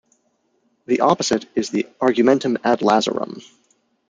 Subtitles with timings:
[0.87, 3.43] The opposite is the "argumentum ad lazarum".